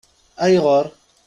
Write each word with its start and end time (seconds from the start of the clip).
Ayɣeṛ? 0.43 0.85